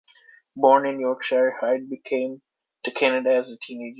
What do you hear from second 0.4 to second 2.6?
Born in Yorkshire, Hyde came